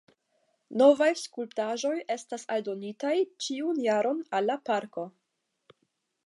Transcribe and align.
Novaj 0.81 1.09
skulptaĵoj 1.23 1.93
estas 2.15 2.45
aldonitaj 2.55 3.13
ĉiun 3.47 3.83
jaron 3.89 4.25
al 4.39 4.49
la 4.53 4.57
parko. 4.71 5.07